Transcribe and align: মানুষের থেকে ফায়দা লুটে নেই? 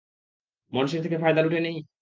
মানুষের 0.73 1.01
থেকে 1.03 1.17
ফায়দা 1.17 1.41
লুটে 1.41 1.59
নেই? 1.59 1.75